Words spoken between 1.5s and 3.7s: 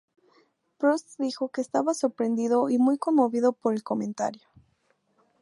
estaba sorprendido y muy conmovido